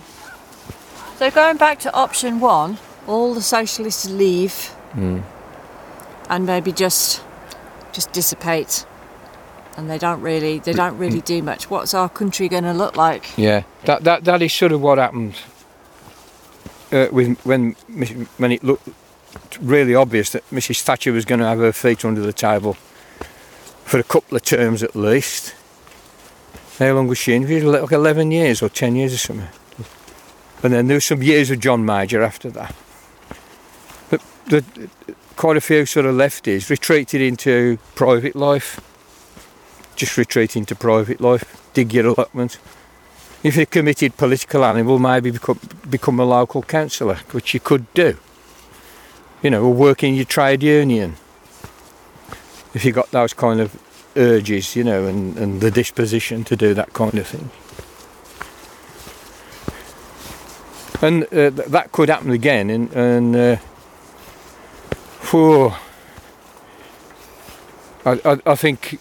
[1.17, 5.23] So going back to option one, all the socialists leave Mm.
[6.29, 7.21] and maybe just
[7.91, 8.85] just dissipate
[9.75, 11.69] and they don't really they don't really do much.
[11.69, 13.37] What's our country going to look like?
[13.37, 15.35] Yeah, that that that is sort of what happened
[16.93, 17.73] uh, with when
[18.37, 18.87] when it looked
[19.59, 22.73] really obvious that Mrs Thatcher was going to have her feet under the table
[23.83, 25.55] for a couple of terms at least.
[26.79, 27.43] How long was she in?
[27.47, 29.47] Was like 11 years or 10 years or something.
[30.63, 32.75] And then there were some years of John Major after that.
[34.09, 34.89] But the,
[35.35, 38.81] quite a few sort of lefties retreated into private life.
[39.95, 42.57] Just retreat into private life, dig your allotment.
[43.43, 47.93] If you're a committed political animal, maybe become, become a local councillor, which you could
[47.93, 48.17] do
[49.45, 51.17] you know, or your trade union.
[52.73, 53.79] If you got those kind of
[54.15, 57.51] urges, you know, and, and the disposition to do that kind of thing.
[61.07, 63.55] And uh, th- that could happen again, and, and uh,
[65.29, 65.73] whew,
[68.03, 68.99] I, I, I think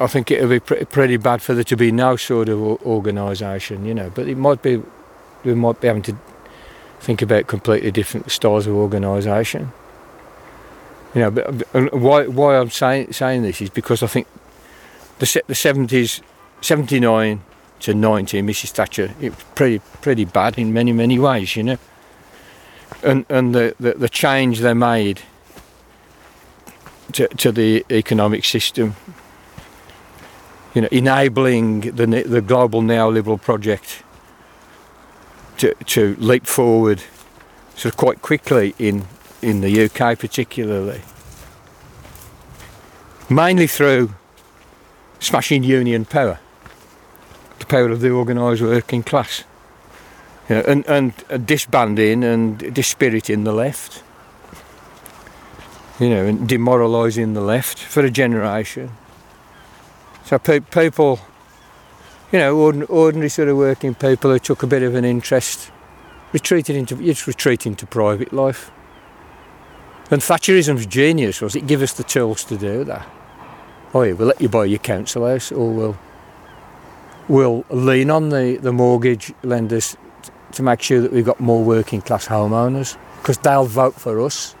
[0.00, 2.60] I think it would be pre- pretty bad for there to be no sort of
[2.60, 4.10] o- organisation, you know.
[4.10, 4.82] But it might be
[5.44, 6.16] we might be having to
[7.04, 9.72] think about completely different styles of organisation.
[11.14, 14.26] You know, but why why I'm saying saying this is because I think
[15.18, 16.20] the the seventies,
[16.60, 17.42] seventy nine
[17.80, 21.78] to ninety, Mrs Thatcher, it was pretty pretty bad in many many ways, you know.
[23.02, 25.20] And and the the, the change they made
[27.12, 28.96] to to the economic system,
[30.74, 34.03] you know, enabling the the global neoliberal project
[35.58, 37.02] to, to leap forward
[37.76, 39.06] sort of quite quickly in,
[39.42, 41.02] in the UK particularly.
[43.28, 44.14] Mainly through
[45.18, 46.38] smashing union power,
[47.58, 49.44] the power of the organised working class.
[50.48, 54.02] You know, and, and disbanding and dispiriting the left.
[55.98, 58.90] You know, and demoralising the left for a generation.
[60.24, 61.20] So pe- people
[62.34, 65.70] you know, ordinary, ordinary sort of working people who took a bit of an interest,
[66.32, 68.72] retreated into, it's retreating to private life.
[70.10, 73.06] And Thatcherism's genius was it give us the tools to do that.
[73.94, 75.96] Oh yeah, we'll let you buy your council house or we'll,
[77.28, 79.96] we'll lean on the, the mortgage lenders
[80.54, 84.56] to make sure that we've got more working class homeowners because they'll vote for us.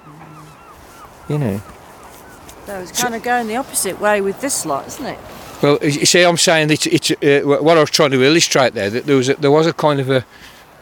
[1.28, 1.62] You know.
[2.66, 5.18] So it's kind of going the opposite way with this lot, isn't it?
[5.62, 8.90] Well, you see, I'm saying that it's uh, what I was trying to illustrate there.
[8.90, 10.24] That there was a, there was a kind of a,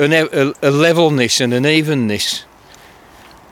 [0.00, 2.44] a a levelness and an evenness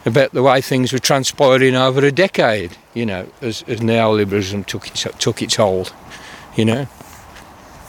[0.04, 2.76] about the way things were transpiring over a decade.
[2.94, 5.92] You know, as, as neoliberalism took its took its hold.
[6.56, 6.88] You know,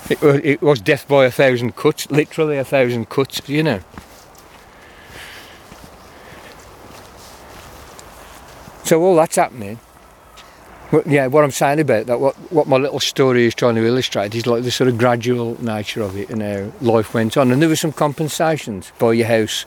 [0.09, 3.47] it, it was death by a thousand cuts, literally a thousand cuts.
[3.49, 3.79] You know.
[8.83, 9.79] So all that's happening.
[11.05, 14.35] Yeah, what I'm saying about that, what, what my little story is trying to illustrate
[14.35, 17.49] is like the sort of gradual nature of it and how life went on.
[17.49, 18.91] And there were some compensations.
[18.99, 19.65] Buy your house,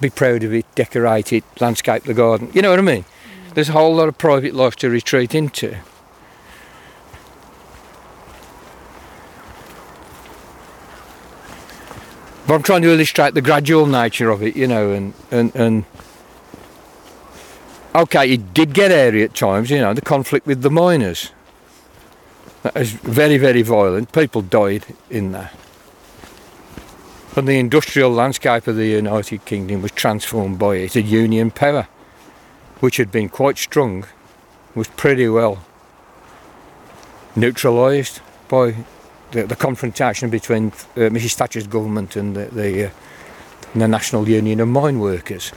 [0.00, 2.50] be proud of it, decorate it, landscape the garden.
[2.54, 3.04] You know what I mean?
[3.54, 5.76] There's a whole lot of private life to retreat into.
[12.46, 15.84] But I'm trying to illustrate the gradual nature of it, you know, and, and, and
[17.94, 21.32] okay, it did get airy at times, you know, the conflict with the miners.
[22.62, 24.12] That was very, very violent.
[24.12, 25.54] People died in that.
[27.36, 30.96] And the industrial landscape of the United Kingdom was transformed by it.
[30.96, 31.88] A union power,
[32.80, 34.04] which had been quite strong,
[34.74, 35.64] was pretty well
[37.36, 38.74] neutralised by
[39.30, 42.90] the, the confrontation between uh, Mrs Thatcher's government and the, the, uh,
[43.74, 45.52] the National Union of Mine Workers.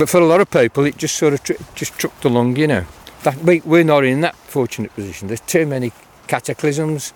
[0.00, 2.66] But for a lot of people, it just sort of tr- just trucked along, you
[2.66, 2.86] know.
[3.22, 5.28] That, we, we're not in that fortunate position.
[5.28, 5.92] There's too many
[6.26, 7.12] cataclysms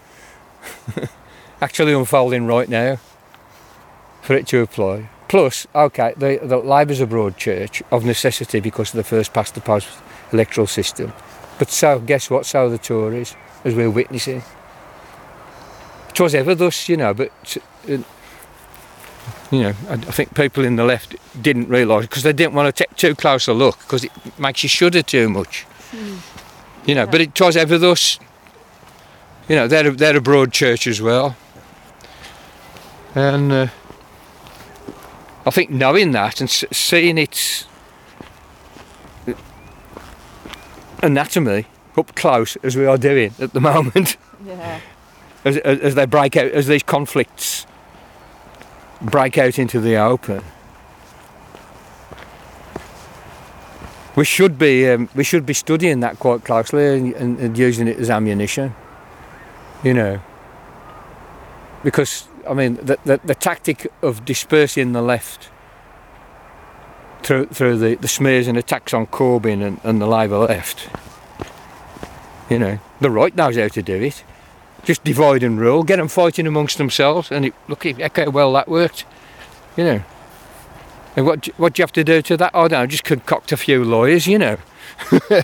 [1.63, 2.99] actually unfolding right now
[4.21, 5.09] for it to apply.
[5.29, 9.55] Plus, okay, the, the Labour's a broad church of necessity because of the first past
[9.55, 9.89] the post
[10.31, 11.15] electoral system.
[11.59, 12.45] But so, guess what?
[12.45, 14.43] So the Tories, as we're witnessing.
[16.11, 17.57] It was ever thus, you know, but
[17.89, 17.97] uh,
[19.51, 22.75] you know, I, I think people in the left didn't realise because they didn't want
[22.75, 25.67] to take too close a look because it makes you shudder too much.
[26.87, 28.19] You know, but it was ever thus.
[29.49, 31.37] You know, they're a, they're a broad church as well,
[33.15, 33.67] and uh,
[35.47, 37.67] I think knowing that and s- seeing its
[41.03, 41.67] anatomy
[41.97, 44.81] up close as we are doing at the moment, Yeah.
[45.45, 47.67] as, as they break out, as these conflicts
[49.05, 50.43] break out into the open.
[54.17, 57.89] We should be um, we should be studying that quite closely and, and, and using
[57.89, 58.75] it as ammunition.
[59.83, 60.21] You know,
[61.83, 65.51] because I mean the, the, the tactic of dispersing the left
[67.23, 70.89] through through the, the smears and attacks on Corbyn and, and the Labour left.
[72.49, 74.23] You know, the right knows how to do it.
[74.85, 78.69] Just divide and rule, get them fighting amongst themselves, and it, look how well that
[78.69, 79.05] worked.
[79.77, 80.03] You know.
[81.17, 82.51] And what do- what do you have to do to that?
[82.55, 84.59] Oh, don't just concoct a few lawyers, you know.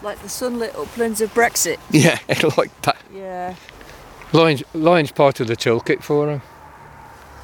[0.00, 1.78] Like the sunlit uplands of Brexit.
[1.90, 2.18] Yeah,
[2.56, 2.96] like that.
[3.12, 3.56] Yeah.
[4.32, 6.42] Lion's, Lion's part of the toolkit for them.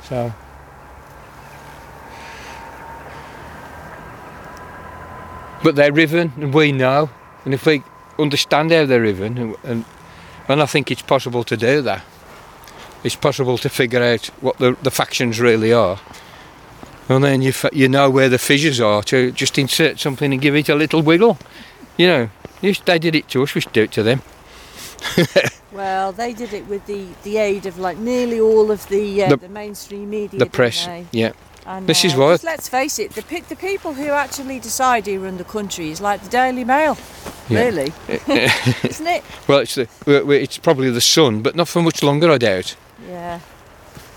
[0.05, 0.33] So.
[5.63, 7.11] But they're riven, and we know.
[7.45, 7.83] And if we
[8.19, 9.85] understand how they're and, and,
[10.49, 12.03] and I think it's possible to do that,
[13.03, 15.99] it's possible to figure out what the, the factions really are.
[17.09, 20.41] And then you, fa- you know where the fissures are to just insert something and
[20.41, 21.39] give it a little wiggle.
[21.99, 22.31] You know,
[22.63, 24.23] if they did it to us, we should do it to them.
[25.75, 29.31] Well, they did it with the, the aid of like nearly all of the uh,
[29.31, 30.39] The- the, mainstream media.
[30.39, 31.05] The press, they?
[31.11, 31.33] yeah.
[31.67, 34.59] And, This is uh, why- 'cause Let's face it, the pe- the people who actually
[34.61, 36.97] decide who run the country is like the Daily Mail.
[37.49, 37.65] Yeah.
[37.65, 39.23] Really, isn't it?
[39.49, 42.77] Well, it's the, it's probably the sun, but not for much longer, I doubt.
[43.09, 43.41] Yeah.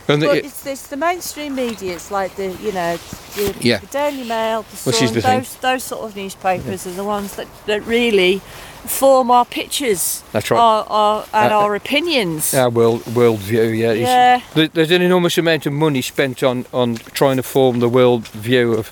[0.10, 1.94] And the- But it's, it's the mainstream media.
[1.96, 2.98] It's like the you know
[3.36, 3.80] the, Yeah.
[3.80, 5.14] the Daily Mail, the Sun.
[5.22, 8.42] those those sort of newspapers are the ones that, that really
[8.86, 10.60] form our pictures, that's right.
[10.60, 12.54] our, our and Uh, our opinions.
[12.54, 13.92] Our world world view, yeah.
[13.94, 14.42] Yeah.
[14.54, 18.28] there- There's an enormous amount of money spent on on trying to form the world
[18.30, 18.92] view of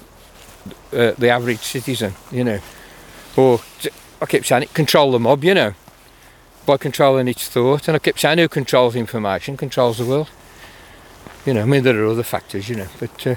[0.94, 2.60] uh, the average citizen, you know,
[3.36, 3.60] or
[4.22, 5.74] I keep saying it, control the mob, you know,
[6.66, 7.88] by controlling its thought.
[7.88, 10.30] And I keep saying who controls information controls the world.
[11.46, 13.36] You know, I mean there are other factors, you know, but uh,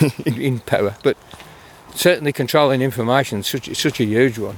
[0.26, 1.16] in, in power, but
[1.94, 4.56] certainly controlling information is such such a huge one,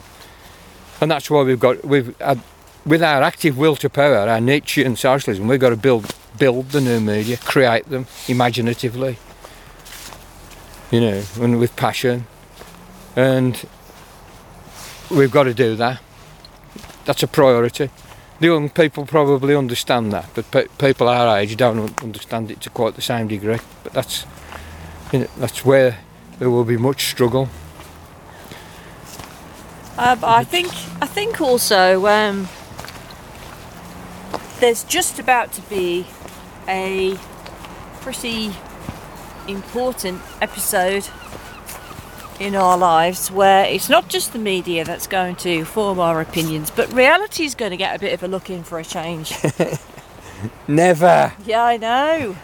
[1.01, 2.41] and that's why we've got we've had
[2.87, 6.71] with our active will to power, our nature and socialism, we've got to build build
[6.71, 9.19] the new media, create them imaginatively.
[10.91, 12.27] You know, and with passion.
[13.17, 13.67] And
[15.11, 16.01] we've got to do that.
[17.05, 17.91] That's a priority.
[18.41, 22.71] The young people probably understand that, but pe- people our age don't understand it to
[22.71, 23.59] quite the same degree.
[23.85, 24.25] But that's,
[25.13, 25.99] you know, that's where
[26.39, 27.49] there will be much struggle.
[29.99, 30.69] Uh, but I think
[31.01, 32.49] I think also um,
[34.61, 36.07] there's just about to be
[36.69, 37.19] a
[38.01, 38.53] pretty
[39.49, 41.09] important episode
[42.39, 46.71] in our lives where it's not just the media that's going to form our opinions,
[46.71, 49.35] but reality is going to get a bit of a look in for a change.
[50.69, 51.35] Never.
[51.45, 52.37] yeah, I know.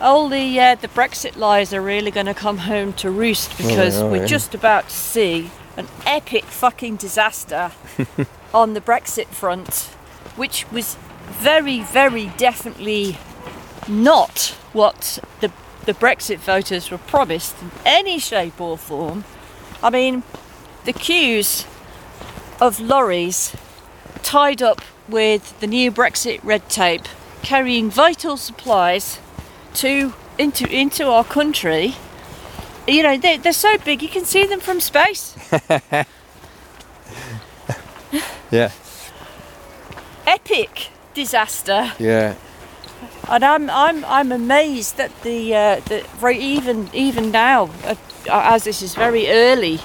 [0.00, 4.00] All the uh, the Brexit lies are really going to come home to roost because
[4.00, 4.26] are, we're yeah.
[4.26, 7.72] just about to see an epic fucking disaster
[8.54, 9.84] on the Brexit front,
[10.36, 10.96] which was
[11.28, 13.18] very, very definitely
[13.88, 15.50] not what the
[15.86, 19.24] the Brexit voters were promised in any shape or form.
[19.82, 20.24] I mean,
[20.84, 21.64] the queues
[22.60, 23.54] of lorries
[24.22, 27.06] tied up with the new Brexit red tape,
[27.42, 29.20] carrying vital supplies
[29.74, 31.94] to into into our country.
[32.88, 35.36] You know, they, they're so big you can see them from space.
[38.50, 38.70] Yeah.
[40.26, 41.92] Epic disaster.
[41.98, 42.34] Yeah.
[43.28, 47.96] And I'm I'm I'm amazed that the uh, that very even even now, uh,
[48.28, 49.80] as this is very early,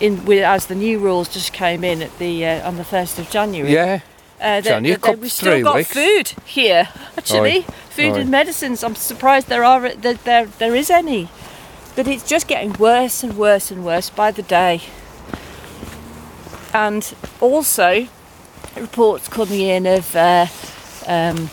[0.00, 3.18] in with as the new rules just came in at the uh, on the first
[3.18, 3.72] of January.
[3.72, 4.00] Yeah.
[4.40, 5.90] Uh, It's only a that- that we've still got weeks.
[5.92, 7.58] food here, actually.
[7.58, 7.72] Aye.
[7.90, 8.20] Food Aye.
[8.20, 8.84] and medicines.
[8.84, 11.28] I'm surprised there are that there there is any,
[11.96, 14.82] but it's just getting worse and worse and worse by the day.
[16.72, 18.06] And also,
[18.76, 20.46] reports coming in of uh,
[21.06, 21.50] um,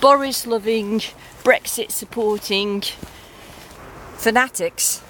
[0.00, 1.00] Boris loving,
[1.44, 2.82] Brexit supporting
[4.14, 5.02] fanatics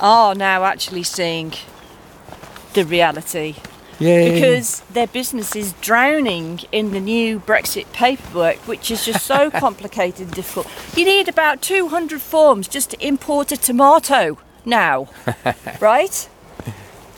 [0.00, 1.52] are now actually seeing
[2.74, 3.56] the reality
[3.98, 4.30] Yeah.
[4.30, 10.20] because their business is drowning in the new Brexit paperwork, which is just so complicated
[10.26, 10.66] and difficult.
[10.96, 15.08] You need about 200 forms just to import a tomato now,
[15.80, 16.28] right?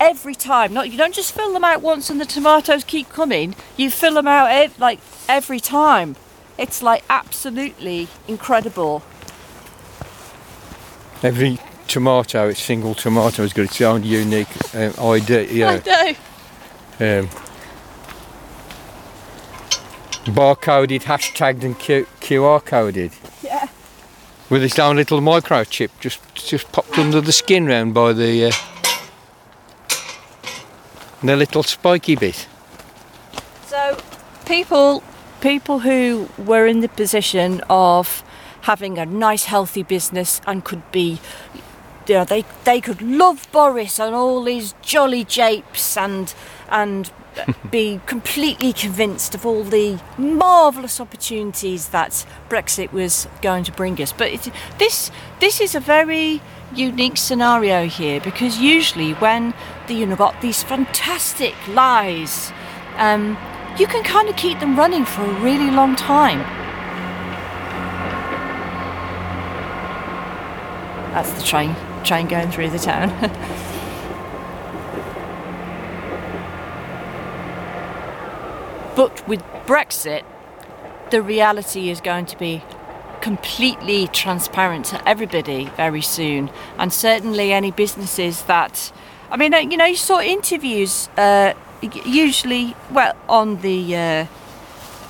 [0.00, 3.56] Every time, not you don't just fill them out once and the tomatoes keep coming.
[3.76, 6.14] You fill them out ev- like every time.
[6.56, 9.02] It's like absolutely incredible.
[11.22, 11.58] Every
[11.88, 15.48] tomato, it's single tomato, has got its own unique um, ID.
[15.50, 15.80] Yeah.
[15.84, 16.18] I know.
[17.00, 17.28] Um,
[20.34, 23.68] barcoded, hashtagged, and Q- QR coded Yeah.
[24.50, 28.52] with its own little microchip just just popped under the skin round by the uh,
[31.22, 32.46] the little spiky bit.
[33.66, 33.96] So
[34.46, 35.02] people
[35.40, 38.22] people who were in the position of
[38.62, 41.20] having a nice healthy business and could be
[42.06, 46.34] you know they they could love Boris and all his jolly japes and
[46.70, 47.10] and
[47.70, 54.12] be completely convinced of all the marvelous opportunities that Brexit was going to bring us
[54.12, 55.10] but it, this
[55.40, 56.40] this is a very
[56.74, 59.54] unique scenario here because usually when
[59.86, 62.52] the, you know got these fantastic lies
[62.96, 63.38] um,
[63.78, 66.40] you can kind of keep them running for a really long time.
[71.12, 73.10] That's the train train going through the town.
[78.98, 80.24] but with Brexit,
[81.12, 82.64] the reality is going to be
[83.20, 88.92] completely transparent to everybody very soon, and certainly any businesses that,
[89.30, 91.54] I mean, uh, you know, you saw interviews uh,
[92.04, 94.26] usually, well, on the uh,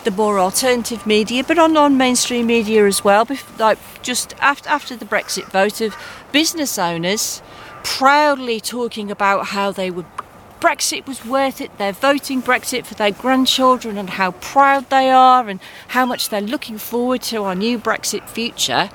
[0.05, 3.27] the more alternative media, but on non-mainstream media as well.
[3.59, 5.97] Like just after after the Brexit vote, of
[6.31, 7.41] business owners
[7.85, 10.05] proudly talking about how they would.
[10.61, 11.77] Brexit was worth it.
[11.79, 16.41] They're voting Brexit for their grandchildren and how proud they are and how much they're
[16.41, 18.91] looking forward to our new Brexit future.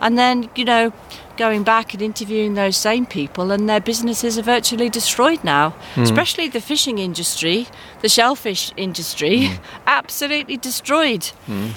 [0.00, 0.92] And then, you know,
[1.36, 6.02] going back and interviewing those same people and their businesses are virtually destroyed now, hmm.
[6.02, 7.66] especially the fishing industry,
[8.02, 9.54] the shellfish industry, hmm.
[9.86, 11.26] absolutely destroyed.
[11.46, 11.68] Hmm.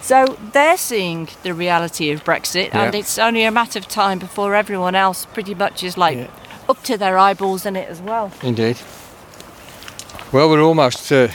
[0.00, 4.54] So they're seeing the reality of Brexit, and it's only a matter of time before
[4.54, 6.30] everyone else pretty much is like Yeah.
[6.68, 8.32] Up to their eyeballs in it as well.
[8.42, 8.78] Indeed.
[10.32, 11.28] Well, we're almost uh,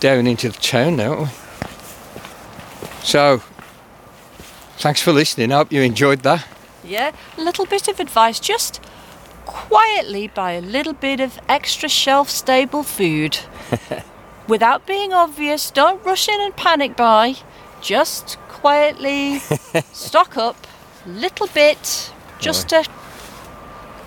[0.00, 1.28] down into the town now, aren't we?
[3.02, 3.42] So,
[4.78, 5.52] thanks for listening.
[5.52, 6.46] I hope you enjoyed that.
[6.84, 8.80] Yeah, a little bit of advice just
[9.44, 13.38] quietly buy a little bit of extra shelf stable food
[14.48, 15.70] without being obvious.
[15.70, 17.36] Don't rush in and panic buy.
[17.80, 19.38] Just quietly
[19.92, 20.66] stock up
[21.04, 22.84] a little bit just to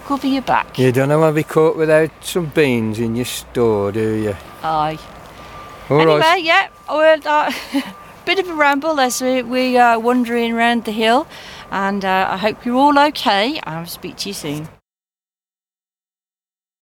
[0.05, 0.77] cover your back.
[0.77, 4.35] You don't want to be caught without some beans in your store, do you?
[4.63, 4.99] Aye.
[5.89, 6.43] All anyway, right.
[6.43, 7.51] yeah, well, uh,
[8.25, 11.27] bit of a ramble as we, we are wandering around the hill,
[11.71, 13.59] and uh, I hope you're all okay.
[13.63, 14.67] I'll speak to you soon.